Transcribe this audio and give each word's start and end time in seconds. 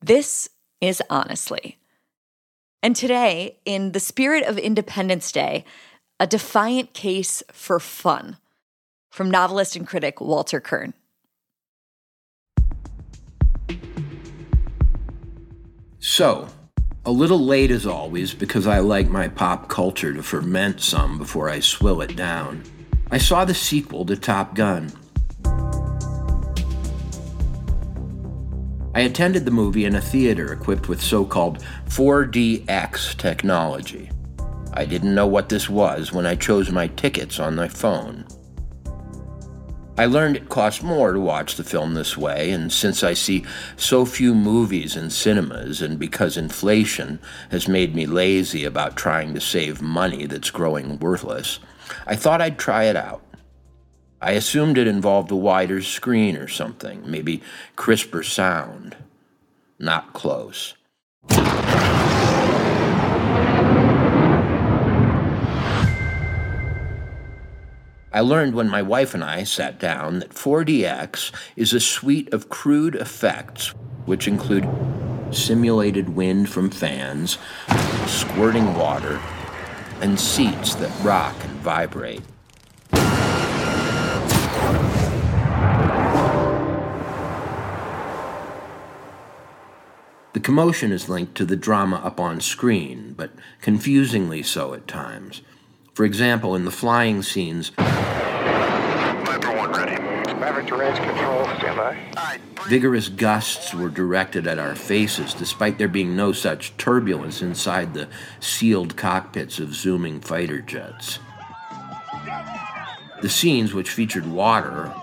This 0.00 0.48
is 0.80 1.02
Honestly. 1.10 1.78
And 2.82 2.94
today, 2.94 3.56
in 3.64 3.90
the 3.90 4.00
spirit 4.00 4.44
of 4.44 4.56
Independence 4.56 5.32
Day, 5.32 5.64
a 6.20 6.26
defiant 6.26 6.94
case 6.94 7.42
for 7.50 7.80
fun 7.80 8.36
from 9.10 9.30
novelist 9.30 9.74
and 9.74 9.86
critic 9.86 10.20
Walter 10.20 10.60
Kirn. 10.60 10.94
So, 15.98 16.46
a 17.04 17.10
little 17.10 17.40
late 17.40 17.72
as 17.72 17.84
always 17.84 18.34
because 18.34 18.68
I 18.68 18.78
like 18.78 19.08
my 19.08 19.26
pop 19.26 19.68
culture 19.68 20.14
to 20.14 20.22
ferment 20.22 20.80
some 20.80 21.18
before 21.18 21.50
I 21.50 21.58
swill 21.58 22.00
it 22.02 22.14
down. 22.14 22.62
I 23.10 23.18
saw 23.18 23.44
the 23.44 23.54
sequel 23.54 24.06
to 24.06 24.16
Top 24.16 24.54
Gun. 24.54 24.92
I 28.94 29.00
attended 29.00 29.44
the 29.44 29.50
movie 29.50 29.84
in 29.84 29.94
a 29.94 30.00
theater 30.00 30.52
equipped 30.52 30.88
with 30.88 31.00
so 31.00 31.24
called 31.24 31.64
4DX 31.86 33.16
technology. 33.16 34.10
I 34.72 34.84
didn't 34.84 35.14
know 35.14 35.26
what 35.26 35.48
this 35.48 35.68
was 35.68 36.12
when 36.12 36.26
I 36.26 36.34
chose 36.34 36.70
my 36.70 36.88
tickets 36.88 37.38
on 37.38 37.56
my 37.56 37.68
phone. 37.68 38.24
I 39.98 40.06
learned 40.06 40.36
it 40.36 40.48
costs 40.48 40.80
more 40.80 41.12
to 41.12 41.18
watch 41.18 41.56
the 41.56 41.64
film 41.64 41.94
this 41.94 42.16
way, 42.16 42.52
and 42.52 42.72
since 42.72 43.02
I 43.02 43.14
see 43.14 43.44
so 43.76 44.04
few 44.04 44.32
movies 44.32 44.94
in 44.94 45.10
cinemas, 45.10 45.82
and 45.82 45.98
because 45.98 46.36
inflation 46.36 47.18
has 47.50 47.66
made 47.66 47.96
me 47.96 48.06
lazy 48.06 48.64
about 48.64 48.96
trying 48.96 49.34
to 49.34 49.40
save 49.40 49.82
money 49.82 50.26
that's 50.26 50.50
growing 50.50 51.00
worthless, 51.00 51.58
I 52.06 52.14
thought 52.14 52.40
I'd 52.40 52.60
try 52.60 52.84
it 52.84 52.94
out. 52.94 53.22
I 54.20 54.32
assumed 54.32 54.78
it 54.78 54.88
involved 54.88 55.30
a 55.30 55.36
wider 55.36 55.80
screen 55.80 56.36
or 56.36 56.48
something, 56.48 57.08
maybe 57.08 57.40
crisper 57.76 58.24
sound. 58.24 58.96
Not 59.78 60.12
close. 60.12 60.74
I 68.10 68.20
learned 68.20 68.54
when 68.54 68.68
my 68.68 68.82
wife 68.82 69.14
and 69.14 69.22
I 69.22 69.44
sat 69.44 69.78
down 69.78 70.18
that 70.18 70.30
4DX 70.30 71.30
is 71.54 71.72
a 71.72 71.78
suite 71.78 72.32
of 72.34 72.48
crude 72.48 72.96
effects, 72.96 73.68
which 74.06 74.26
include 74.26 74.68
simulated 75.30 76.08
wind 76.08 76.48
from 76.48 76.70
fans, 76.70 77.38
squirting 78.06 78.74
water, 78.74 79.20
and 80.00 80.18
seats 80.18 80.74
that 80.76 81.04
rock 81.04 81.36
and 81.44 81.52
vibrate. 81.60 82.22
The 90.38 90.44
commotion 90.44 90.92
is 90.92 91.08
linked 91.08 91.34
to 91.38 91.44
the 91.44 91.56
drama 91.56 91.96
up 91.96 92.20
on 92.20 92.40
screen, 92.40 93.12
but 93.16 93.32
confusingly 93.60 94.44
so 94.44 94.72
at 94.72 94.86
times. 94.86 95.42
For 95.94 96.04
example, 96.04 96.54
in 96.54 96.64
the 96.64 96.70
flying 96.70 97.24
scenes, 97.24 97.70
Viper 97.70 99.56
1 99.56 99.72
ready. 99.72 100.00
Maverick 100.38 100.68
to 100.68 100.76
range 100.76 100.96
control, 100.98 101.44
stand 101.58 101.76
by. 101.76 102.38
vigorous 102.68 103.08
gusts 103.08 103.74
were 103.74 103.88
directed 103.88 104.46
at 104.46 104.60
our 104.60 104.76
faces, 104.76 105.34
despite 105.34 105.76
there 105.76 105.88
being 105.88 106.14
no 106.14 106.30
such 106.30 106.76
turbulence 106.76 107.42
inside 107.42 107.92
the 107.92 108.06
sealed 108.38 108.96
cockpits 108.96 109.58
of 109.58 109.74
zooming 109.74 110.20
fighter 110.20 110.60
jets. 110.60 111.18
The 113.22 113.28
scenes, 113.28 113.74
which 113.74 113.90
featured 113.90 114.24
water, 114.24 114.94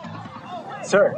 Sir, 0.82 1.12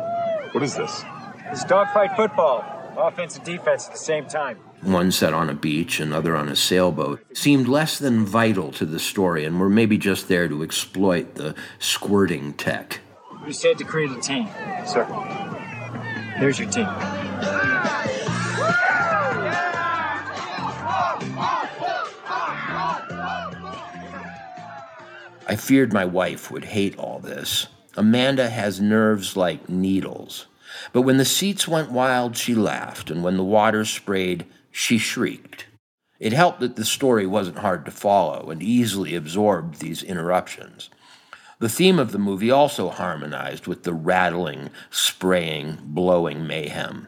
What 0.53 0.63
is 0.63 0.73
this? 0.75 1.03
it's 1.51 1.63
dogfight 1.65 2.15
football. 2.15 2.73
Offense 2.97 3.35
and 3.35 3.45
defense 3.45 3.85
at 3.85 3.93
the 3.93 3.99
same 3.99 4.25
time. 4.25 4.57
one 4.81 5.11
set 5.11 5.31
on 5.31 5.51
a 5.51 5.53
beach, 5.53 5.99
another 5.99 6.35
on 6.35 6.49
a 6.49 6.55
sailboat, 6.55 7.23
seemed 7.37 7.67
less 7.67 7.99
than 7.99 8.25
vital 8.25 8.71
to 8.71 8.85
the 8.85 8.97
story 8.97 9.45
and 9.45 9.59
were 9.59 9.69
maybe 9.69 9.99
just 9.99 10.27
there 10.27 10.47
to 10.47 10.63
exploit 10.63 11.35
the 11.35 11.53
squirting 11.77 12.53
tech. 12.53 12.99
We 13.45 13.53
said 13.53 13.77
to 13.77 13.83
create 13.83 14.09
a 14.09 14.19
team. 14.19 14.47
Sir. 14.85 15.05
Here's 16.37 16.57
your 16.57 16.69
team. 16.71 16.87
I 25.49 25.55
feared 25.55 25.93
my 25.93 26.05
wife 26.05 26.49
would 26.51 26.65
hate 26.65 26.97
all 26.97 27.19
this. 27.19 27.67
Amanda 27.95 28.49
has 28.49 28.81
nerves 28.81 29.37
like 29.37 29.69
needles. 29.69 30.47
But 30.93 31.01
when 31.01 31.17
the 31.17 31.25
seats 31.25 31.67
went 31.67 31.91
wild, 31.91 32.37
she 32.37 32.55
laughed, 32.55 33.09
and 33.09 33.23
when 33.23 33.37
the 33.37 33.43
water 33.43 33.85
sprayed, 33.85 34.45
she 34.71 34.97
shrieked. 34.97 35.65
It 36.19 36.33
helped 36.33 36.59
that 36.61 36.75
the 36.75 36.85
story 36.85 37.27
wasn't 37.27 37.59
hard 37.59 37.85
to 37.85 37.91
follow 37.91 38.49
and 38.49 38.61
easily 38.61 39.15
absorbed 39.15 39.79
these 39.79 40.03
interruptions. 40.03 40.89
The 41.59 41.69
theme 41.69 41.97
of 41.97 42.11
the 42.11 42.19
movie 42.19 42.51
also 42.51 42.89
harmonized 42.89 43.65
with 43.65 43.83
the 43.83 43.93
rattling, 43.93 44.69
spraying, 44.91 45.79
blowing 45.83 46.45
mayhem. 46.45 47.07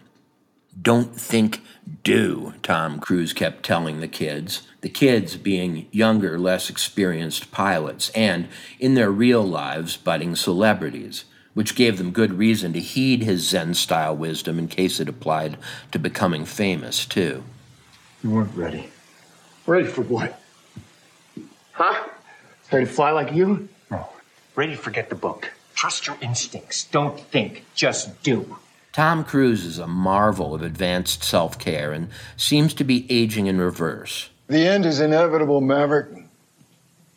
Don't 0.81 1.15
think, 1.15 1.61
do, 2.03 2.53
Tom 2.63 2.99
Cruise 2.99 3.33
kept 3.33 3.63
telling 3.63 3.99
the 3.99 4.07
kids. 4.07 4.63
The 4.81 4.89
kids 4.89 5.35
being 5.35 5.87
younger, 5.91 6.39
less 6.39 6.69
experienced 6.69 7.51
pilots, 7.51 8.09
and, 8.11 8.47
in 8.79 8.93
their 8.93 9.11
real 9.11 9.43
lives, 9.43 9.97
budding 9.97 10.35
celebrities, 10.35 11.25
which 11.53 11.75
gave 11.75 11.97
them 11.97 12.11
good 12.11 12.33
reason 12.33 12.73
to 12.73 12.79
heed 12.79 13.23
his 13.23 13.47
Zen 13.47 13.73
style 13.73 14.15
wisdom 14.15 14.59
in 14.59 14.67
case 14.67 14.99
it 14.99 15.09
applied 15.09 15.57
to 15.91 15.99
becoming 15.99 16.45
famous, 16.45 17.05
too. 17.05 17.43
You 18.23 18.31
weren't 18.31 18.55
ready. 18.55 18.89
Ready 19.65 19.87
for 19.87 20.01
what? 20.01 20.39
Huh? 21.71 22.07
Ready 22.71 22.85
to 22.85 22.91
fly 22.91 23.11
like 23.11 23.33
you? 23.33 23.69
No. 23.89 24.07
Ready 24.55 24.73
to 24.73 24.77
forget 24.77 25.09
the 25.09 25.15
book. 25.15 25.51
Trust 25.75 26.07
your 26.07 26.17
instincts. 26.21 26.85
Don't 26.85 27.19
think, 27.19 27.65
just 27.73 28.21
do. 28.21 28.57
Tom 28.91 29.23
Cruise 29.23 29.65
is 29.65 29.79
a 29.79 29.87
marvel 29.87 30.53
of 30.53 30.61
advanced 30.61 31.23
self 31.23 31.57
care 31.57 31.93
and 31.93 32.09
seems 32.35 32.73
to 32.73 32.83
be 32.83 33.05
aging 33.09 33.47
in 33.47 33.59
reverse. 33.59 34.29
The 34.47 34.67
end 34.67 34.85
is 34.85 34.99
inevitable, 34.99 35.61
Maverick. 35.61 36.07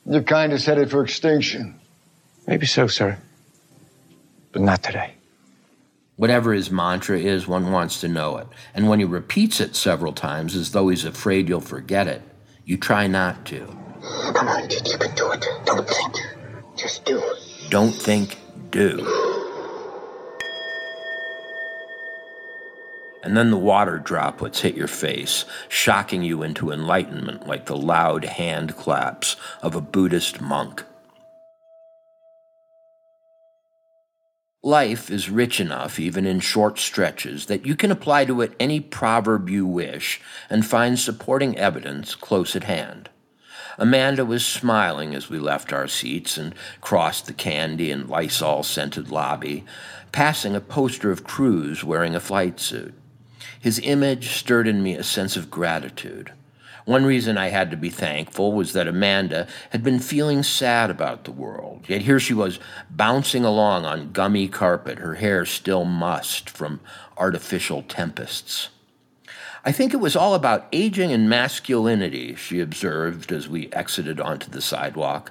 Your 0.07 0.23
kind 0.23 0.53
is 0.53 0.65
headed 0.65 0.91
for 0.91 1.03
extinction. 1.03 1.81
Maybe 2.47 2.67
so, 2.67 2.87
sir. 2.87 3.19
But 4.53 4.63
not 4.63 4.83
today. 4.83 5.15
Whatever 6.17 6.53
his 6.53 6.71
mantra 6.71 7.19
is, 7.19 7.49
one 7.49 7.73
wants 7.73 8.01
to 8.03 8.09
know 8.09 8.37
it. 8.37 8.47
And 8.75 8.89
when 8.89 8.99
he 8.99 9.05
repeats 9.05 9.61
it 9.61 9.75
several 9.75 10.13
times 10.13 10.55
as 10.55 10.73
though 10.73 10.89
he's 10.89 11.05
afraid 11.05 11.49
you'll 11.49 11.61
forget 11.61 12.07
it, 12.07 12.23
you 12.65 12.77
try 12.77 13.07
not 13.07 13.45
to. 13.47 13.67
Come 14.35 14.49
on, 14.49 14.69
kid, 14.69 14.87
you 14.87 14.99
can 14.99 15.15
do 15.15 15.33
it. 15.33 15.47
Don't 15.65 15.89
think. 15.89 16.17
Just 16.77 17.05
do. 17.05 17.23
Don't 17.71 17.93
think, 17.93 18.39
do. 18.71 19.01
And 23.23 23.37
then 23.37 23.51
the 23.51 23.57
water 23.57 23.99
droplets 23.99 24.61
hit 24.61 24.75
your 24.75 24.89
face, 24.89 25.45
shocking 25.69 26.23
you 26.23 26.43
into 26.43 26.73
enlightenment 26.73 27.47
like 27.47 27.67
the 27.67 27.77
loud 27.77 28.25
hand 28.25 28.77
claps 28.77 29.37
of 29.63 29.75
a 29.75 29.81
Buddhist 29.81 30.41
monk. 30.41 30.85
Life 34.73 35.11
is 35.11 35.29
rich 35.29 35.61
enough, 35.61 36.01
even 36.01 36.25
in 36.25 36.41
short 36.41 36.79
stretches, 36.79 37.45
that 37.45 37.67
you 37.67 37.77
can 37.77 37.91
apply 37.91 38.25
to 38.25 38.41
it 38.41 38.57
any 38.59 38.81
proverb 38.81 39.51
you 39.51 39.67
wish 39.67 40.19
and 40.49 40.65
find 40.65 40.99
supporting 40.99 41.59
evidence 41.59 42.15
close 42.15 42.57
at 42.57 42.65
hand. 42.65 43.11
Amanda 43.77 44.25
was 44.25 44.47
smiling 44.47 45.15
as 45.15 45.29
we 45.29 45.39
left 45.39 45.75
our 45.75 45.87
seats 45.87 46.39
and 46.39 46.55
crossed 46.81 47.27
the 47.27 47.35
candy 47.35 47.91
and 47.91 48.09
Lysol 48.09 48.63
scented 48.63 49.11
lobby, 49.11 49.67
passing 50.11 50.57
a 50.57 50.61
poster 50.63 51.11
of 51.11 51.23
Cruise 51.23 51.85
wearing 51.85 52.15
a 52.15 52.19
flight 52.19 52.59
suit. 52.59 52.95
His 53.61 53.79
image 53.81 54.31
stirred 54.31 54.67
in 54.67 54.83
me 54.83 54.95
a 54.95 55.03
sense 55.03 55.37
of 55.37 55.51
gratitude. 55.51 56.33
One 56.85 57.05
reason 57.05 57.39
I 57.39 57.49
had 57.49 57.71
to 57.71 57.77
be 57.77 57.91
thankful 57.91 58.53
was 58.53 58.73
that 58.73 58.89
Amanda 58.89 59.47
had 59.71 59.85
been 59.85 60.01
feeling 60.01 60.43
sad 60.43 60.91
about 60.91 61.25
the 61.25 61.33
world, 61.33 61.85
yet 61.87 62.03
here 62.03 62.19
she 62.19 62.35
was 62.35 62.59
bouncing 62.91 63.45
along 63.45 63.85
on 63.85 64.13
gummy 64.13 64.49
carpet, 64.49 64.99
her 64.99 65.15
hair 65.15 65.45
still 65.47 65.85
mussed 65.85 66.51
from 66.51 66.81
artificial 67.17 67.83
tempests. 67.83 68.71
I 69.65 69.71
think 69.71 69.95
it 69.95 69.99
was 69.99 70.17
all 70.17 70.35
about 70.35 70.67
aging 70.73 71.13
and 71.13 71.31
masculinity, 71.31 72.35
she 72.35 72.59
observed 72.59 73.31
as 73.31 73.49
we 73.49 73.73
exited 73.73 74.21
onto 74.21 74.51
the 74.51 74.61
sidewalk. 74.61 75.31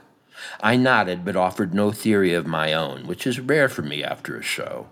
I 0.61 0.77
nodded, 0.77 1.25
but 1.25 1.35
offered 1.35 1.73
no 1.73 1.91
theory 1.91 2.33
of 2.33 2.47
my 2.47 2.71
own, 2.73 3.05
which 3.07 3.27
is 3.27 3.41
rare 3.41 3.67
for 3.67 3.81
me 3.81 4.03
after 4.03 4.37
a 4.37 4.41
show. 4.41 4.87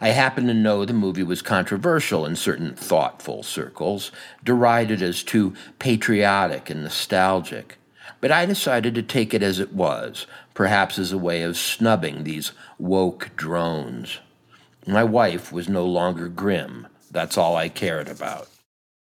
I 0.00 0.08
happen 0.08 0.46
to 0.46 0.54
know 0.54 0.84
the 0.84 0.92
movie 0.92 1.22
was 1.22 1.42
controversial 1.42 2.24
in 2.24 2.36
certain 2.36 2.74
thoughtful 2.74 3.42
circles, 3.42 4.12
derided 4.44 5.02
as 5.02 5.22
too 5.22 5.54
patriotic 5.78 6.70
and 6.70 6.82
nostalgic. 6.82 7.76
But 8.20 8.32
I 8.32 8.46
decided 8.46 8.94
to 8.94 9.02
take 9.02 9.34
it 9.34 9.42
as 9.42 9.60
it 9.60 9.72
was, 9.72 10.26
perhaps 10.54 10.98
as 10.98 11.12
a 11.12 11.18
way 11.18 11.42
of 11.42 11.56
snubbing 11.56 12.24
these 12.24 12.52
woke 12.78 13.30
drones. 13.36 14.18
My 14.86 15.04
wife 15.04 15.52
was 15.52 15.68
no 15.68 15.84
longer 15.84 16.28
grim. 16.28 16.86
That's 17.10 17.38
all 17.38 17.56
I 17.56 17.68
cared 17.68 18.08
about. 18.08 18.48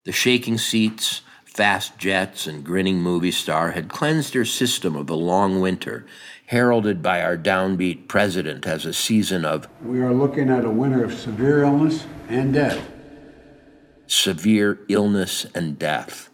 The 0.05 0.11
shaking 0.11 0.57
seats, 0.57 1.21
fast 1.53 1.97
jets, 1.97 2.47
and 2.47 2.63
grinning 2.63 3.01
movie 3.01 3.31
star 3.31 3.71
had 3.71 3.89
cleansed 3.89 4.33
her 4.33 4.45
system 4.45 4.95
of 4.95 5.09
a 5.09 5.15
long 5.15 5.59
winter, 5.59 6.05
heralded 6.47 7.01
by 7.01 7.21
our 7.21 7.37
downbeat 7.37 8.07
president 8.07 8.65
as 8.65 8.85
a 8.85 8.93
season 8.93 9.43
of 9.43 9.67
We 9.83 9.99
are 10.01 10.13
looking 10.13 10.49
at 10.49 10.63
a 10.63 10.69
winter 10.69 11.03
of 11.03 11.13
severe 11.13 11.63
illness 11.63 12.05
and 12.29 12.53
death. 12.53 12.89
severe 14.07 14.79
illness 14.89 15.45
and 15.55 15.77
death. 15.79 16.29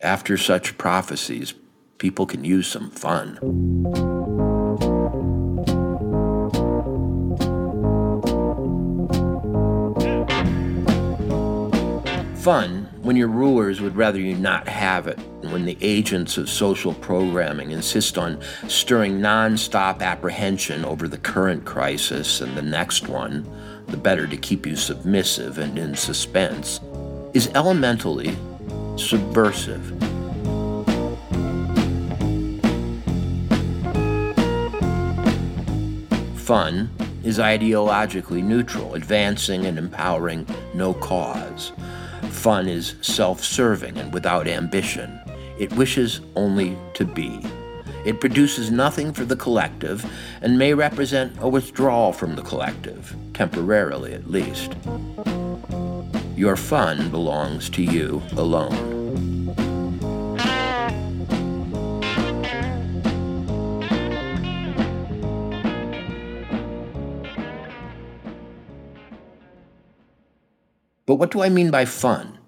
After 0.00 0.36
such 0.36 0.76
prophecies, 0.78 1.54
people 1.98 2.26
can 2.26 2.44
use 2.44 2.66
some 2.66 2.90
fun. 2.90 3.38
Fun 12.36 12.83
when 13.04 13.16
your 13.16 13.28
rulers 13.28 13.82
would 13.82 13.94
rather 13.96 14.18
you 14.18 14.34
not 14.34 14.66
have 14.66 15.06
it, 15.06 15.18
when 15.42 15.66
the 15.66 15.76
agents 15.82 16.38
of 16.38 16.48
social 16.48 16.94
programming 16.94 17.70
insist 17.70 18.16
on 18.16 18.40
stirring 18.66 19.20
nonstop 19.20 20.00
apprehension 20.00 20.86
over 20.86 21.06
the 21.06 21.18
current 21.18 21.66
crisis 21.66 22.40
and 22.40 22.56
the 22.56 22.62
next 22.62 23.06
one, 23.06 23.46
the 23.88 23.96
better 23.98 24.26
to 24.26 24.38
keep 24.38 24.64
you 24.64 24.74
submissive 24.74 25.58
and 25.58 25.78
in 25.78 25.94
suspense, 25.94 26.80
is 27.34 27.48
elementally 27.48 28.34
subversive. 28.96 29.86
Fun 36.38 36.88
is 37.22 37.38
ideologically 37.38 38.42
neutral, 38.42 38.94
advancing 38.94 39.66
and 39.66 39.76
empowering 39.76 40.46
no 40.72 40.94
cause. 40.94 41.72
Fun 42.44 42.68
is 42.68 42.96
self 43.00 43.42
serving 43.42 43.96
and 43.96 44.12
without 44.12 44.46
ambition. 44.46 45.18
It 45.58 45.72
wishes 45.72 46.20
only 46.36 46.76
to 46.92 47.06
be. 47.06 47.40
It 48.04 48.20
produces 48.20 48.70
nothing 48.70 49.14
for 49.14 49.24
the 49.24 49.34
collective 49.34 50.04
and 50.42 50.58
may 50.58 50.74
represent 50.74 51.34
a 51.40 51.48
withdrawal 51.48 52.12
from 52.12 52.36
the 52.36 52.42
collective, 52.42 53.16
temporarily 53.32 54.12
at 54.12 54.30
least. 54.30 54.74
Your 56.36 56.56
fun 56.56 57.10
belongs 57.10 57.70
to 57.70 57.82
you 57.82 58.20
alone. 58.32 58.93
But 71.06 71.16
what 71.16 71.30
do 71.30 71.42
I 71.42 71.48
mean 71.48 71.70
by 71.70 71.84
fun? 71.84 72.38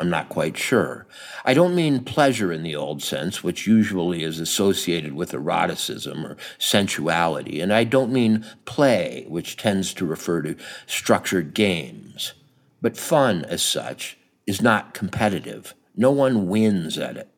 I'm 0.00 0.10
not 0.10 0.28
quite 0.28 0.56
sure. 0.56 1.06
I 1.44 1.54
don't 1.54 1.74
mean 1.74 2.04
pleasure 2.04 2.52
in 2.52 2.62
the 2.62 2.76
old 2.76 3.02
sense, 3.02 3.42
which 3.42 3.66
usually 3.66 4.22
is 4.22 4.38
associated 4.38 5.14
with 5.14 5.34
eroticism 5.34 6.24
or 6.24 6.36
sensuality, 6.58 7.60
and 7.60 7.72
I 7.72 7.82
don't 7.82 8.12
mean 8.12 8.46
play, 8.64 9.24
which 9.28 9.56
tends 9.56 9.92
to 9.94 10.06
refer 10.06 10.42
to 10.42 10.56
structured 10.86 11.52
games. 11.52 12.34
But 12.80 12.96
fun, 12.96 13.44
as 13.46 13.62
such, 13.62 14.16
is 14.46 14.62
not 14.62 14.94
competitive. 14.94 15.74
No 15.96 16.12
one 16.12 16.46
wins 16.46 16.96
at 16.96 17.16
it. 17.16 17.28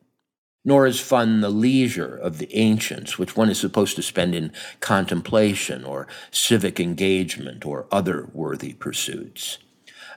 Nor 0.63 0.85
is 0.85 0.99
fun 0.99 1.41
the 1.41 1.49
leisure 1.49 2.15
of 2.15 2.37
the 2.37 2.55
ancients, 2.55 3.17
which 3.17 3.35
one 3.35 3.49
is 3.49 3.59
supposed 3.59 3.95
to 3.95 4.03
spend 4.03 4.35
in 4.35 4.53
contemplation 4.79 5.83
or 5.83 6.07
civic 6.29 6.79
engagement 6.79 7.65
or 7.65 7.87
other 7.91 8.29
worthy 8.33 8.73
pursuits. 8.73 9.57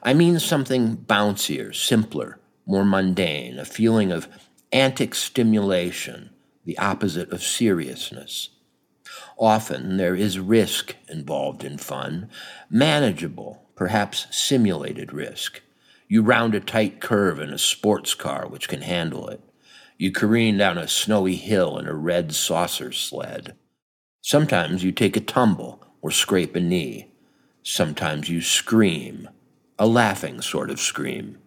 I 0.07 0.13
mean 0.13 0.39
something 0.39 0.99
bouncier, 0.99 1.75
simpler, 1.75 2.39
more 2.67 2.85
mundane, 2.85 3.59
a 3.59 3.65
feeling 3.65 4.13
of 4.13 4.29
antic 4.71 5.15
stimulation, 5.15 6.29
the 6.67 6.77
opposite 6.77 7.33
of 7.33 7.43
seriousness. 7.43 8.51
Often 9.39 9.97
there 9.97 10.15
is 10.15 10.39
risk 10.39 10.95
involved 11.09 11.65
in 11.65 11.79
fun, 11.79 12.29
manageable, 12.69 13.63
perhaps 13.77 14.27
simulated 14.31 15.11
risk. 15.11 15.63
You 16.07 16.21
round 16.21 16.55
a 16.55 16.61
tight 16.61 17.01
curve 17.01 17.41
in 17.41 17.49
a 17.49 17.59
sports 17.59 18.13
car 18.13 18.47
which 18.47 18.69
can 18.69 18.83
handle 18.83 19.29
it. 19.29 19.41
You 19.97 20.13
careen 20.13 20.59
down 20.59 20.77
a 20.77 20.87
snowy 20.87 21.37
hill 21.37 21.79
in 21.79 21.87
a 21.87 21.95
red 21.95 22.35
saucer 22.35 22.93
sled. 22.93 23.57
Sometimes 24.21 24.85
you 24.85 24.93
take 24.93 25.17
a 25.17 25.21
tumble 25.21 25.83
or 26.03 26.11
scrape 26.11 26.55
a 26.55 26.61
knee. 26.61 27.11
Sometimes 27.63 28.29
you 28.29 28.43
scream 28.43 29.31
a 29.79 29.87
laughing 29.87 30.41
sort 30.41 30.71
of 30.71 30.81
scream. 30.81 31.39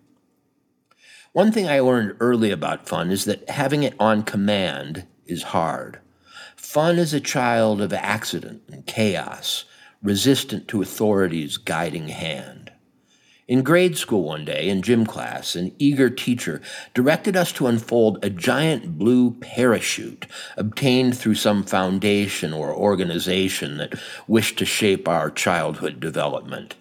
One 1.33 1.51
thing 1.51 1.67
I 1.67 1.79
learned 1.79 2.17
early 2.19 2.51
about 2.51 2.87
fun 2.87 3.11
is 3.11 3.25
that 3.25 3.49
having 3.49 3.83
it 3.83 3.95
on 3.99 4.23
command 4.23 5.05
is 5.25 5.43
hard. 5.43 5.99
Fun 6.55 6.97
is 6.97 7.13
a 7.13 7.19
child 7.19 7.79
of 7.79 7.93
accident 7.93 8.63
and 8.71 8.85
chaos, 8.85 9.65
resistant 10.01 10.67
to 10.67 10.81
authority's 10.81 11.57
guiding 11.57 12.09
hand. 12.09 12.71
In 13.47 13.61
grade 13.61 13.97
school 13.97 14.23
one 14.23 14.43
day, 14.43 14.67
in 14.67 14.81
gym 14.81 15.05
class, 15.05 15.55
an 15.55 15.73
eager 15.79 16.09
teacher 16.09 16.61
directed 16.93 17.37
us 17.37 17.53
to 17.53 17.67
unfold 17.67 18.19
a 18.21 18.29
giant 18.29 18.97
blue 18.97 19.31
parachute 19.31 20.25
obtained 20.57 21.17
through 21.17 21.35
some 21.35 21.63
foundation 21.63 22.51
or 22.51 22.75
organization 22.75 23.77
that 23.77 23.93
wished 24.27 24.57
to 24.57 24.65
shape 24.65 25.07
our 25.07 25.29
childhood 25.29 26.01
development. 26.01 26.75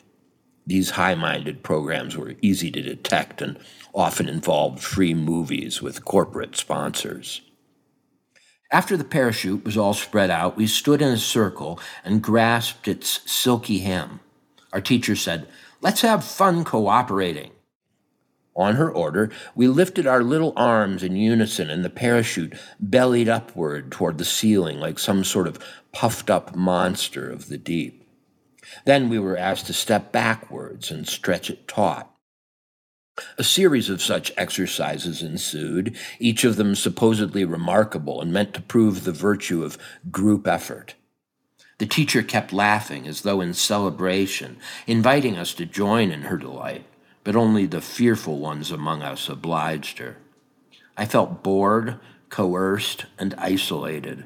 These 0.66 0.90
high 0.90 1.14
minded 1.14 1.62
programs 1.62 2.16
were 2.16 2.34
easy 2.42 2.70
to 2.72 2.82
detect 2.82 3.40
and 3.40 3.58
often 3.94 4.28
involved 4.28 4.82
free 4.82 5.14
movies 5.14 5.80
with 5.80 6.04
corporate 6.04 6.56
sponsors. 6.56 7.40
After 8.72 8.96
the 8.96 9.04
parachute 9.04 9.64
was 9.64 9.76
all 9.76 9.94
spread 9.94 10.28
out, 10.28 10.56
we 10.56 10.66
stood 10.66 11.00
in 11.00 11.08
a 11.08 11.18
circle 11.18 11.78
and 12.04 12.20
grasped 12.20 12.88
its 12.88 13.20
silky 13.30 13.78
hem. 13.78 14.18
Our 14.72 14.80
teacher 14.80 15.14
said, 15.14 15.46
Let's 15.80 16.00
have 16.00 16.24
fun 16.24 16.64
cooperating. 16.64 17.52
On 18.56 18.76
her 18.76 18.90
order, 18.90 19.30
we 19.54 19.68
lifted 19.68 20.06
our 20.06 20.24
little 20.24 20.54
arms 20.56 21.02
in 21.02 21.14
unison, 21.14 21.70
and 21.70 21.84
the 21.84 21.90
parachute 21.90 22.54
bellied 22.80 23.28
upward 23.28 23.92
toward 23.92 24.18
the 24.18 24.24
ceiling 24.24 24.80
like 24.80 24.98
some 24.98 25.22
sort 25.22 25.46
of 25.46 25.62
puffed 25.92 26.30
up 26.30 26.56
monster 26.56 27.30
of 27.30 27.48
the 27.48 27.58
deep. 27.58 28.05
Then 28.84 29.08
we 29.08 29.18
were 29.18 29.36
asked 29.36 29.66
to 29.66 29.72
step 29.72 30.12
backwards 30.12 30.90
and 30.90 31.06
stretch 31.06 31.50
it 31.50 31.68
taut. 31.68 32.10
A 33.38 33.44
series 33.44 33.88
of 33.88 34.02
such 34.02 34.32
exercises 34.36 35.22
ensued, 35.22 35.96
each 36.18 36.44
of 36.44 36.56
them 36.56 36.74
supposedly 36.74 37.44
remarkable 37.44 38.20
and 38.20 38.32
meant 38.32 38.52
to 38.54 38.60
prove 38.60 39.04
the 39.04 39.12
virtue 39.12 39.64
of 39.64 39.78
group 40.10 40.46
effort. 40.46 40.94
The 41.78 41.86
teacher 41.86 42.22
kept 42.22 42.52
laughing 42.52 43.06
as 43.06 43.22
though 43.22 43.40
in 43.40 43.54
celebration, 43.54 44.58
inviting 44.86 45.36
us 45.36 45.54
to 45.54 45.66
join 45.66 46.10
in 46.10 46.22
her 46.22 46.36
delight, 46.36 46.84
but 47.24 47.36
only 47.36 47.66
the 47.66 47.80
fearful 47.80 48.38
ones 48.38 48.70
among 48.70 49.02
us 49.02 49.28
obliged 49.28 49.98
her. 49.98 50.16
I 50.96 51.06
felt 51.06 51.42
bored, 51.42 51.98
coerced, 52.28 53.06
and 53.18 53.34
isolated. 53.36 54.24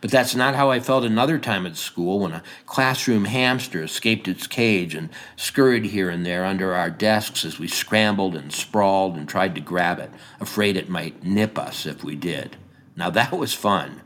But 0.00 0.10
that's 0.10 0.34
not 0.34 0.54
how 0.54 0.70
I 0.70 0.80
felt 0.80 1.04
another 1.04 1.38
time 1.38 1.66
at 1.66 1.76
school 1.76 2.20
when 2.20 2.32
a 2.32 2.42
classroom 2.66 3.24
hamster 3.24 3.82
escaped 3.82 4.28
its 4.28 4.46
cage 4.46 4.94
and 4.94 5.10
scurried 5.36 5.86
here 5.86 6.10
and 6.10 6.24
there 6.24 6.44
under 6.44 6.74
our 6.74 6.90
desks 6.90 7.44
as 7.44 7.58
we 7.58 7.68
scrambled 7.68 8.34
and 8.34 8.52
sprawled 8.52 9.16
and 9.16 9.28
tried 9.28 9.54
to 9.54 9.60
grab 9.60 9.98
it, 9.98 10.10
afraid 10.40 10.76
it 10.76 10.88
might 10.88 11.24
nip 11.24 11.58
us 11.58 11.86
if 11.86 12.04
we 12.04 12.14
did. 12.14 12.56
Now 12.96 13.10
that 13.10 13.32
was 13.32 13.54
fun. 13.54 14.02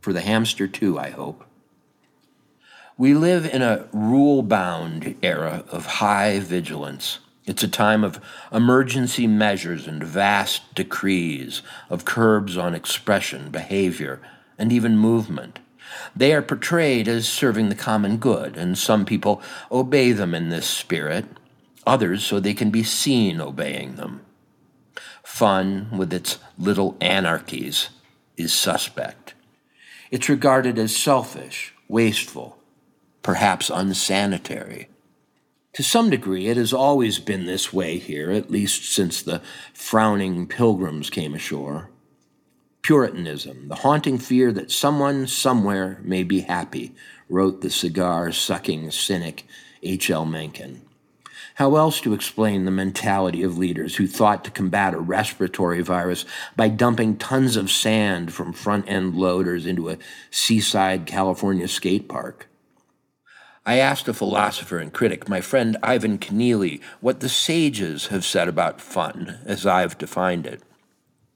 For 0.00 0.12
the 0.12 0.20
hamster, 0.20 0.66
too, 0.66 0.98
I 0.98 1.10
hope. 1.10 1.44
We 2.98 3.14
live 3.14 3.46
in 3.46 3.62
a 3.62 3.88
rule 3.92 4.42
bound 4.42 5.16
era 5.22 5.64
of 5.70 5.86
high 5.86 6.40
vigilance. 6.40 7.20
It's 7.46 7.62
a 7.62 7.68
time 7.68 8.04
of 8.04 8.20
emergency 8.52 9.26
measures 9.26 9.88
and 9.88 10.02
vast 10.02 10.74
decrees, 10.74 11.62
of 11.88 12.04
curbs 12.04 12.56
on 12.56 12.74
expression, 12.74 13.50
behavior, 13.50 14.20
and 14.62 14.72
even 14.72 14.96
movement. 14.96 15.58
They 16.14 16.32
are 16.32 16.40
portrayed 16.40 17.08
as 17.08 17.28
serving 17.28 17.68
the 17.68 17.74
common 17.74 18.18
good, 18.18 18.56
and 18.56 18.78
some 18.78 19.04
people 19.04 19.42
obey 19.72 20.12
them 20.12 20.36
in 20.36 20.50
this 20.50 20.66
spirit, 20.66 21.24
others 21.84 22.24
so 22.24 22.38
they 22.38 22.54
can 22.54 22.70
be 22.70 22.84
seen 22.84 23.40
obeying 23.40 23.96
them. 23.96 24.20
Fun, 25.24 25.88
with 25.90 26.12
its 26.12 26.38
little 26.56 26.96
anarchies, 27.00 27.88
is 28.36 28.52
suspect. 28.52 29.34
It's 30.12 30.28
regarded 30.28 30.78
as 30.78 30.96
selfish, 30.96 31.74
wasteful, 31.88 32.56
perhaps 33.24 33.68
unsanitary. 33.68 34.88
To 35.72 35.82
some 35.82 36.08
degree, 36.08 36.46
it 36.46 36.56
has 36.56 36.72
always 36.72 37.18
been 37.18 37.46
this 37.46 37.72
way 37.72 37.98
here, 37.98 38.30
at 38.30 38.48
least 38.48 38.92
since 38.92 39.22
the 39.22 39.42
frowning 39.74 40.46
pilgrims 40.46 41.10
came 41.10 41.34
ashore. 41.34 41.88
Puritanism, 42.82 43.68
the 43.68 43.76
haunting 43.76 44.18
fear 44.18 44.50
that 44.50 44.72
someone 44.72 45.28
somewhere 45.28 46.00
may 46.02 46.24
be 46.24 46.40
happy, 46.40 46.92
wrote 47.28 47.60
the 47.60 47.70
cigar 47.70 48.32
sucking 48.32 48.90
cynic 48.90 49.46
H.L. 49.84 50.24
Mencken. 50.24 50.82
How 51.54 51.76
else 51.76 52.00
to 52.00 52.12
explain 52.12 52.64
the 52.64 52.72
mentality 52.72 53.44
of 53.44 53.56
leaders 53.56 53.96
who 53.96 54.08
thought 54.08 54.42
to 54.44 54.50
combat 54.50 54.94
a 54.94 54.98
respiratory 54.98 55.80
virus 55.80 56.24
by 56.56 56.68
dumping 56.68 57.18
tons 57.18 57.54
of 57.54 57.70
sand 57.70 58.32
from 58.32 58.52
front 58.52 58.88
end 58.88 59.14
loaders 59.14 59.64
into 59.64 59.88
a 59.88 59.98
seaside 60.32 61.06
California 61.06 61.68
skate 61.68 62.08
park? 62.08 62.48
I 63.64 63.78
asked 63.78 64.08
a 64.08 64.14
philosopher 64.14 64.78
and 64.78 64.92
critic, 64.92 65.28
my 65.28 65.40
friend 65.40 65.76
Ivan 65.84 66.18
Kenneally, 66.18 66.80
what 67.00 67.20
the 67.20 67.28
sages 67.28 68.08
have 68.08 68.24
said 68.24 68.48
about 68.48 68.80
fun 68.80 69.38
as 69.44 69.66
I've 69.66 69.98
defined 69.98 70.48
it. 70.48 70.62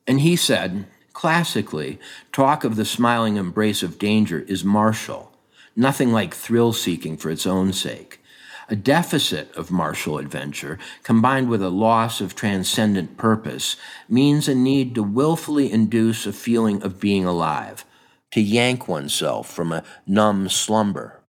And 0.09 0.21
he 0.21 0.35
said, 0.35 0.87
classically, 1.17 1.99
talk 2.31 2.63
of 2.63 2.77
the 2.77 2.85
smiling 2.85 3.39
embrace 3.39 3.83
of 3.83 3.99
danger 3.99 4.41
is 4.41 4.63
martial, 4.63 5.33
nothing 5.75 6.13
like 6.13 6.35
thrill 6.35 6.75
seeking 6.75 7.17
for 7.17 7.31
its 7.31 7.47
own 7.47 7.73
sake. 7.73 8.21
A 8.69 8.77
deficit 8.77 9.51
of 9.57 9.71
martial 9.71 10.19
adventure, 10.19 10.79
combined 11.03 11.49
with 11.49 11.63
a 11.63 11.71
loss 11.71 12.21
of 12.21 12.35
transcendent 12.35 13.17
purpose, 13.17 13.77
means 14.11 14.47
a 14.47 14.55
need 14.55 14.95
to 14.95 15.03
willfully 15.03 15.73
induce 15.73 16.27
a 16.27 16.35
feeling 16.35 16.83
of 16.83 17.01
being 17.01 17.25
alive, 17.25 17.87
to 18.33 18.43
yank 18.43 18.87
oneself 18.87 19.51
from 19.51 19.73
a 19.73 19.85
numb 20.07 20.51
slumber. 20.51 21.23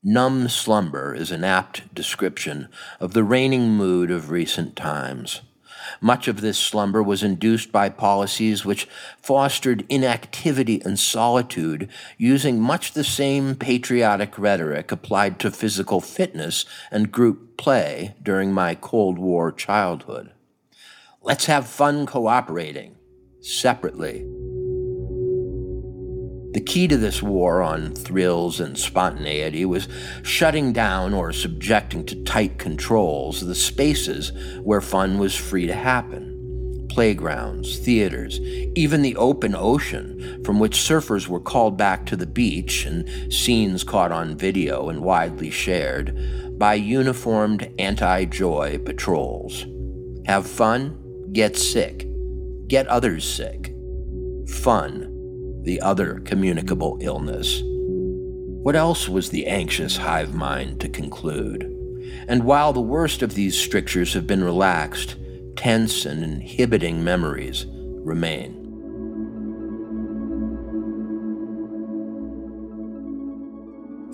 Numb 0.00 0.48
slumber 0.48 1.12
is 1.12 1.32
an 1.32 1.42
apt 1.42 1.92
description 1.92 2.68
of 3.00 3.14
the 3.14 3.24
reigning 3.24 3.70
mood 3.70 4.12
of 4.12 4.30
recent 4.30 4.76
times. 4.76 5.40
Much 6.00 6.28
of 6.28 6.40
this 6.40 6.58
slumber 6.58 7.02
was 7.02 7.22
induced 7.22 7.70
by 7.72 7.88
policies 7.88 8.64
which 8.64 8.88
fostered 9.20 9.84
inactivity 9.88 10.80
and 10.84 10.98
solitude, 10.98 11.88
using 12.18 12.60
much 12.60 12.92
the 12.92 13.04
same 13.04 13.54
patriotic 13.54 14.38
rhetoric 14.38 14.90
applied 14.90 15.38
to 15.38 15.50
physical 15.50 16.00
fitness 16.00 16.64
and 16.90 17.12
group 17.12 17.56
play 17.56 18.14
during 18.22 18.52
my 18.52 18.74
Cold 18.74 19.18
War 19.18 19.52
childhood. 19.52 20.32
Let's 21.22 21.46
have 21.46 21.66
fun 21.66 22.06
cooperating, 22.06 22.96
separately 23.40 24.41
the 26.52 26.60
key 26.60 26.86
to 26.86 26.98
this 26.98 27.22
war 27.22 27.62
on 27.62 27.94
thrills 27.94 28.60
and 28.60 28.76
spontaneity 28.78 29.64
was 29.64 29.88
shutting 30.22 30.72
down 30.72 31.14
or 31.14 31.32
subjecting 31.32 32.04
to 32.04 32.22
tight 32.24 32.58
controls 32.58 33.40
the 33.40 33.54
spaces 33.54 34.32
where 34.62 34.82
fun 34.82 35.18
was 35.18 35.34
free 35.34 35.66
to 35.66 35.74
happen. 35.74 36.86
Playgrounds, 36.90 37.78
theaters, 37.78 38.38
even 38.74 39.00
the 39.00 39.16
open 39.16 39.54
ocean, 39.56 40.42
from 40.44 40.60
which 40.60 40.76
surfers 40.76 41.26
were 41.26 41.40
called 41.40 41.78
back 41.78 42.04
to 42.04 42.16
the 42.16 42.26
beach 42.26 42.84
and 42.84 43.32
scenes 43.32 43.82
caught 43.82 44.12
on 44.12 44.36
video 44.36 44.90
and 44.90 45.00
widely 45.00 45.50
shared 45.50 46.58
by 46.58 46.74
uniformed 46.74 47.72
anti 47.78 48.26
joy 48.26 48.78
patrols. 48.84 49.64
Have 50.26 50.46
fun, 50.46 51.30
get 51.32 51.56
sick, 51.56 52.06
get 52.68 52.86
others 52.88 53.24
sick. 53.24 53.74
Fun 54.46 55.11
the 55.62 55.80
other 55.80 56.20
communicable 56.20 56.98
illness. 57.00 57.62
What 57.64 58.76
else 58.76 59.08
was 59.08 59.30
the 59.30 59.46
anxious 59.46 59.96
hive 59.96 60.34
mind 60.34 60.80
to 60.80 60.88
conclude? 60.88 61.64
And 62.28 62.44
while 62.44 62.72
the 62.72 62.80
worst 62.80 63.22
of 63.22 63.34
these 63.34 63.58
strictures 63.58 64.14
have 64.14 64.26
been 64.26 64.44
relaxed, 64.44 65.16
tense 65.56 66.06
and 66.06 66.22
inhibiting 66.22 67.02
memories 67.02 67.66
remain. 67.68 68.58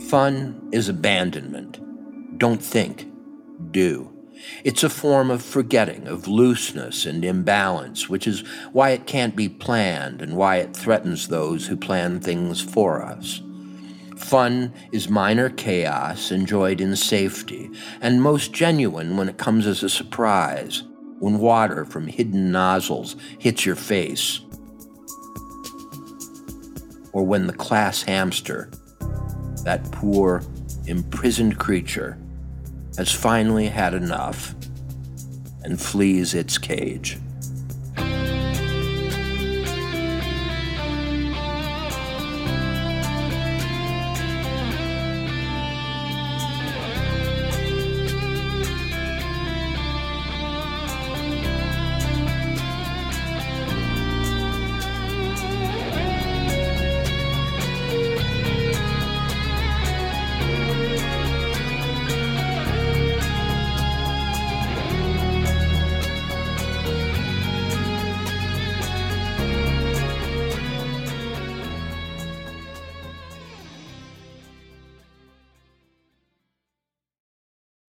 Fun 0.08 0.68
is 0.72 0.88
abandonment. 0.88 1.78
Don't 2.38 2.62
think, 2.62 3.06
do. 3.70 4.17
It's 4.64 4.82
a 4.82 4.90
form 4.90 5.30
of 5.30 5.42
forgetting, 5.42 6.06
of 6.06 6.28
looseness 6.28 7.06
and 7.06 7.24
imbalance, 7.24 8.08
which 8.08 8.26
is 8.26 8.40
why 8.72 8.90
it 8.90 9.06
can't 9.06 9.36
be 9.36 9.48
planned 9.48 10.22
and 10.22 10.36
why 10.36 10.56
it 10.56 10.76
threatens 10.76 11.28
those 11.28 11.66
who 11.66 11.76
plan 11.76 12.20
things 12.20 12.60
for 12.60 13.02
us. 13.02 13.42
Fun 14.16 14.72
is 14.92 15.08
minor 15.08 15.48
chaos 15.48 16.32
enjoyed 16.32 16.80
in 16.80 16.96
safety, 16.96 17.70
and 18.00 18.22
most 18.22 18.52
genuine 18.52 19.16
when 19.16 19.28
it 19.28 19.38
comes 19.38 19.66
as 19.66 19.82
a 19.82 19.88
surprise, 19.88 20.82
when 21.20 21.38
water 21.38 21.84
from 21.84 22.06
hidden 22.06 22.50
nozzles 22.50 23.16
hits 23.38 23.64
your 23.64 23.76
face, 23.76 24.40
or 27.12 27.24
when 27.24 27.46
the 27.46 27.52
class 27.52 28.02
hamster, 28.02 28.70
that 29.64 29.88
poor, 29.92 30.42
imprisoned 30.86 31.58
creature, 31.58 32.18
has 32.98 33.12
finally 33.12 33.68
had 33.68 33.94
enough 33.94 34.56
and 35.62 35.80
flees 35.80 36.34
its 36.34 36.58
cage. 36.58 37.16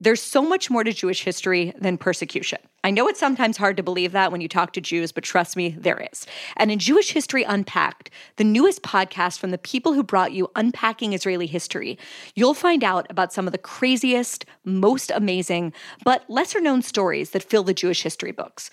There's 0.01 0.21
so 0.21 0.41
much 0.41 0.69
more 0.69 0.85
to 0.85 0.93
Jewish 0.93 1.25
history 1.25 1.73
than 1.77 1.97
persecution. 1.97 2.59
I 2.85 2.91
know 2.91 3.09
it's 3.09 3.19
sometimes 3.19 3.57
hard 3.57 3.75
to 3.75 3.83
believe 3.83 4.13
that 4.13 4.31
when 4.31 4.39
you 4.39 4.47
talk 4.47 4.71
to 4.73 4.81
Jews, 4.81 5.11
but 5.11 5.25
trust 5.25 5.57
me, 5.57 5.75
there 5.77 6.07
is. 6.13 6.25
And 6.55 6.71
in 6.71 6.79
Jewish 6.79 7.11
History 7.11 7.43
Unpacked, 7.43 8.09
the 8.37 8.45
newest 8.45 8.81
podcast 8.81 9.39
from 9.39 9.51
the 9.51 9.57
people 9.57 9.91
who 9.91 10.01
brought 10.01 10.31
you 10.31 10.49
Unpacking 10.55 11.11
Israeli 11.11 11.47
History, 11.47 11.99
you'll 12.33 12.53
find 12.53 12.81
out 12.81 13.07
about 13.09 13.33
some 13.33 13.45
of 13.45 13.51
the 13.51 13.57
craziest, 13.57 14.45
most 14.63 15.11
amazing, 15.13 15.73
but 16.05 16.23
lesser 16.29 16.61
known 16.61 16.81
stories 16.81 17.31
that 17.31 17.43
fill 17.43 17.63
the 17.63 17.73
Jewish 17.73 18.01
history 18.01 18.31
books. 18.31 18.71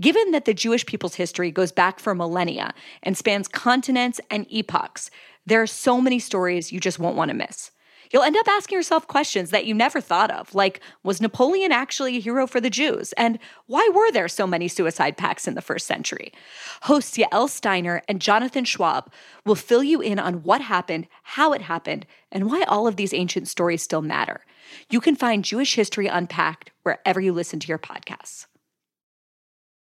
Given 0.00 0.32
that 0.32 0.44
the 0.44 0.54
Jewish 0.54 0.84
people's 0.86 1.14
history 1.14 1.52
goes 1.52 1.70
back 1.70 2.00
for 2.00 2.16
millennia 2.16 2.74
and 3.04 3.16
spans 3.16 3.46
continents 3.46 4.20
and 4.28 4.44
epochs, 4.50 5.08
there 5.46 5.62
are 5.62 5.68
so 5.68 6.00
many 6.00 6.18
stories 6.18 6.72
you 6.72 6.80
just 6.80 6.98
won't 6.98 7.16
want 7.16 7.28
to 7.28 7.36
miss. 7.36 7.70
You'll 8.14 8.22
end 8.22 8.36
up 8.36 8.46
asking 8.46 8.76
yourself 8.76 9.08
questions 9.08 9.50
that 9.50 9.66
you 9.66 9.74
never 9.74 10.00
thought 10.00 10.30
of, 10.30 10.54
like 10.54 10.78
was 11.02 11.20
Napoleon 11.20 11.72
actually 11.72 12.16
a 12.16 12.20
hero 12.20 12.46
for 12.46 12.60
the 12.60 12.70
Jews? 12.70 13.12
And 13.14 13.40
why 13.66 13.90
were 13.92 14.12
there 14.12 14.28
so 14.28 14.46
many 14.46 14.68
suicide 14.68 15.16
pacts 15.16 15.48
in 15.48 15.54
the 15.54 15.60
first 15.60 15.84
century? 15.84 16.32
Hosts 16.82 17.18
Yael 17.18 17.50
Steiner 17.50 18.02
and 18.08 18.20
Jonathan 18.20 18.64
Schwab 18.64 19.10
will 19.44 19.56
fill 19.56 19.82
you 19.82 20.00
in 20.00 20.20
on 20.20 20.44
what 20.44 20.60
happened, 20.60 21.08
how 21.24 21.52
it 21.54 21.62
happened, 21.62 22.06
and 22.30 22.46
why 22.46 22.62
all 22.68 22.86
of 22.86 22.94
these 22.94 23.12
ancient 23.12 23.48
stories 23.48 23.82
still 23.82 24.00
matter. 24.00 24.46
You 24.88 25.00
can 25.00 25.16
find 25.16 25.44
Jewish 25.44 25.74
History 25.74 26.06
Unpacked 26.06 26.70
wherever 26.84 27.20
you 27.20 27.32
listen 27.32 27.58
to 27.58 27.66
your 27.66 27.80
podcasts. 27.80 28.46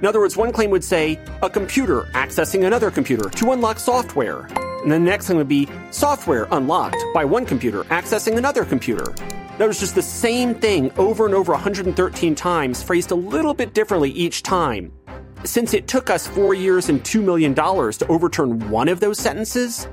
In 0.00 0.06
other 0.06 0.20
words, 0.20 0.36
one 0.36 0.52
claim 0.52 0.70
would 0.70 0.84
say 0.84 1.18
a 1.42 1.48
computer 1.48 2.02
accessing 2.12 2.66
another 2.66 2.90
computer 2.90 3.30
to 3.30 3.52
unlock 3.52 3.78
software. 3.78 4.46
And 4.82 4.92
the 4.92 4.98
next 4.98 5.26
thing 5.26 5.38
would 5.38 5.48
be 5.48 5.68
software 5.90 6.46
unlocked 6.52 7.02
by 7.14 7.24
one 7.24 7.46
computer 7.46 7.84
accessing 7.84 8.36
another 8.36 8.64
computer. 8.64 9.14
That 9.58 9.66
was 9.66 9.80
just 9.80 9.94
the 9.94 10.02
same 10.02 10.54
thing 10.54 10.92
over 10.98 11.24
and 11.24 11.34
over 11.34 11.52
113 11.52 12.34
times, 12.34 12.82
phrased 12.82 13.10
a 13.10 13.14
little 13.14 13.54
bit 13.54 13.72
differently 13.72 14.10
each 14.10 14.42
time. 14.42 14.92
Since 15.44 15.72
it 15.72 15.88
took 15.88 16.10
us 16.10 16.26
four 16.26 16.52
years 16.52 16.90
and 16.90 17.02
$2 17.02 17.24
million 17.24 17.54
to 17.54 18.06
overturn 18.08 18.70
one 18.70 18.88
of 18.88 19.00
those 19.00 19.18
sentences, 19.18 19.88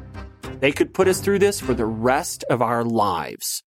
they 0.59 0.73
could 0.73 0.93
put 0.93 1.07
us 1.07 1.21
through 1.21 1.39
this 1.39 1.61
for 1.61 1.73
the 1.73 1.85
rest 1.85 2.43
of 2.49 2.61
our 2.61 2.83
lives. 2.83 3.63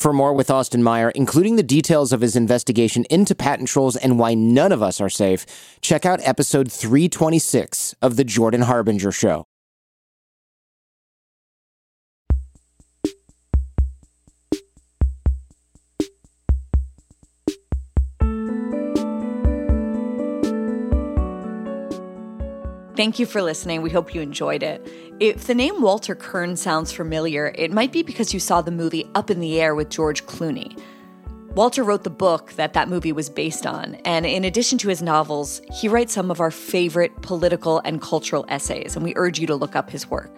For 0.00 0.14
more 0.14 0.32
with 0.32 0.50
Austin 0.50 0.82
Meyer, 0.82 1.10
including 1.10 1.56
the 1.56 1.62
details 1.62 2.10
of 2.10 2.22
his 2.22 2.34
investigation 2.34 3.04
into 3.10 3.34
patent 3.34 3.68
trolls 3.68 3.96
and 3.96 4.18
why 4.18 4.32
none 4.32 4.72
of 4.72 4.82
us 4.82 4.98
are 4.98 5.10
safe, 5.10 5.44
check 5.82 6.06
out 6.06 6.26
episode 6.26 6.72
326 6.72 7.94
of 8.00 8.16
The 8.16 8.24
Jordan 8.24 8.62
Harbinger 8.62 9.12
Show. 9.12 9.44
Thank 23.00 23.18
you 23.18 23.24
for 23.24 23.40
listening. 23.40 23.80
We 23.80 23.88
hope 23.88 24.14
you 24.14 24.20
enjoyed 24.20 24.62
it. 24.62 24.86
If 25.20 25.46
the 25.46 25.54
name 25.54 25.80
Walter 25.80 26.14
Kirn 26.14 26.54
sounds 26.54 26.92
familiar, 26.92 27.50
it 27.54 27.72
might 27.72 27.92
be 27.92 28.02
because 28.02 28.34
you 28.34 28.40
saw 28.40 28.60
the 28.60 28.70
movie 28.70 29.10
Up 29.14 29.30
in 29.30 29.40
the 29.40 29.58
Air 29.58 29.74
with 29.74 29.88
George 29.88 30.26
Clooney. 30.26 30.78
Walter 31.54 31.82
wrote 31.82 32.04
the 32.04 32.10
book 32.10 32.52
that 32.56 32.74
that 32.74 32.90
movie 32.90 33.12
was 33.12 33.30
based 33.30 33.66
on, 33.66 33.94
and 34.04 34.26
in 34.26 34.44
addition 34.44 34.76
to 34.76 34.90
his 34.90 35.00
novels, 35.00 35.62
he 35.72 35.88
writes 35.88 36.12
some 36.12 36.30
of 36.30 36.40
our 36.40 36.50
favorite 36.50 37.22
political 37.22 37.80
and 37.86 38.02
cultural 38.02 38.44
essays, 38.48 38.96
and 38.96 39.02
we 39.02 39.14
urge 39.16 39.38
you 39.38 39.46
to 39.46 39.56
look 39.56 39.74
up 39.74 39.88
his 39.88 40.06
work. 40.06 40.30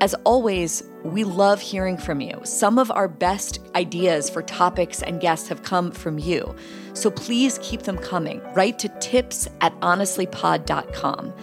As 0.00 0.14
always, 0.24 0.82
we 1.04 1.22
love 1.24 1.60
hearing 1.60 1.98
from 1.98 2.22
you. 2.22 2.40
Some 2.44 2.78
of 2.78 2.90
our 2.90 3.06
best 3.06 3.58
ideas 3.74 4.30
for 4.30 4.40
topics 4.42 5.02
and 5.02 5.20
guests 5.20 5.48
have 5.48 5.62
come 5.62 5.90
from 5.90 6.18
you. 6.18 6.56
So 6.94 7.10
please 7.10 7.58
keep 7.62 7.82
them 7.82 7.98
coming. 7.98 8.40
Write 8.54 8.78
to 8.78 8.88
tips 9.00 9.46
at 9.60 9.78
honestlypod.com. 9.80 11.34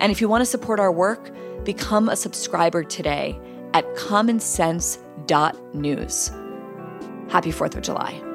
And 0.00 0.12
if 0.12 0.20
you 0.20 0.28
want 0.28 0.42
to 0.42 0.46
support 0.46 0.78
our 0.78 0.92
work, 0.92 1.32
become 1.64 2.08
a 2.08 2.14
subscriber 2.14 2.84
today 2.84 3.36
at 3.74 3.84
commonsense.news. 3.96 6.28
Happy 7.28 7.52
4th 7.52 7.76
of 7.76 7.82
July. 7.82 8.27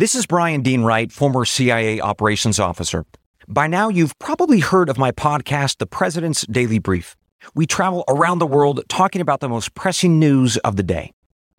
This 0.00 0.14
is 0.14 0.24
Bryan 0.24 0.62
Dean 0.62 0.80
Wright, 0.80 1.12
former 1.12 1.44
CIA 1.44 2.00
operations 2.00 2.58
officer. 2.58 3.04
By 3.46 3.66
now, 3.66 3.90
you've 3.90 4.18
probably 4.18 4.60
heard 4.60 4.88
of 4.88 4.96
my 4.96 5.12
podcast, 5.12 5.76
The 5.76 5.84
President's 5.84 6.46
Daily 6.46 6.78
Brief. 6.78 7.18
We 7.54 7.66
travel 7.66 8.04
around 8.08 8.38
the 8.38 8.46
world 8.46 8.82
talking 8.88 9.20
about 9.20 9.40
the 9.40 9.48
most 9.50 9.74
pressing 9.74 10.18
news 10.18 10.56
of 10.56 10.76
the 10.76 10.82
day. 10.82 11.12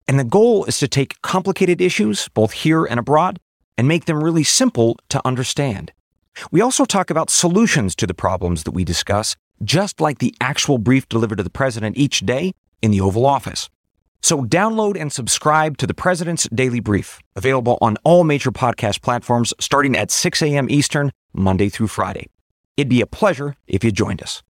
And 0.07 0.17
the 0.17 0.24
goal 0.24 0.65
is 0.65 0.79
to 0.79 0.88
take 0.88 1.21
complicated 1.21 1.81
issues, 1.81 2.29
both 2.29 2.51
here 2.51 2.83
and 2.83 3.00
abroad, 3.00 3.39
and 3.77 3.88
make 3.88 4.05
them 4.05 4.24
really 4.24 4.43
simple 4.43 4.98
to 5.10 5.21
understand. 5.24 5.91
We 6.50 6.62
also 6.62 6.83
talk 6.83 7.12
about 7.12 7.29
solutions 7.29 7.95
to 7.98 8.07
the 8.07 8.15
problems 8.15 8.63
that 8.63 8.71
we 8.71 8.83
discuss, 8.83 9.36
just 9.63 10.01
like 10.01 10.17
the 10.17 10.33
actual 10.41 10.79
brief 10.79 11.07
delivered 11.07 11.38
to 11.38 11.43
the 11.43 11.51
president 11.51 11.95
each 11.95 12.21
day 12.21 12.53
in 12.81 12.89
the 12.89 13.01
Oval 13.01 13.27
Office. 13.27 13.69
So 14.21 14.43
download 14.43 14.99
and 14.99 15.11
subscribe 15.11 15.77
to 15.77 15.87
the 15.87 15.93
President's 15.93 16.47
Daily 16.53 16.79
Brief, 16.79 17.19
available 17.35 17.77
on 17.81 17.97
all 18.03 18.23
major 18.23 18.51
podcast 18.51 19.01
platforms 19.01 19.53
starting 19.59 19.97
at 19.97 20.11
6 20.11 20.41
a.m. 20.41 20.69
Eastern, 20.69 21.11
Monday 21.33 21.69
through 21.69 21.87
Friday. 21.87 22.27
It'd 22.77 22.89
be 22.89 23.01
a 23.01 23.07
pleasure 23.07 23.55
if 23.67 23.83
you 23.83 23.91
joined 23.91 24.21
us. 24.21 24.43